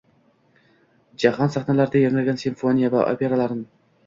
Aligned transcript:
Jahon 1.23 1.35
sahnalarida 1.57 2.01
yangragan 2.05 2.41
simfoniya 2.45 2.91
va 2.97 3.05
operalarning 3.13 3.63